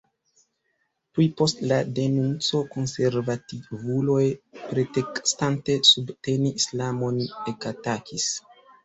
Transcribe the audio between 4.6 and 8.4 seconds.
pretekstante subteni islamon, ekatakis.